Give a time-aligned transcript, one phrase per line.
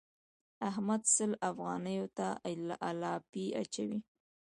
[0.69, 2.27] احمد سل افغانيو ته
[2.89, 3.99] الاپی اچوي.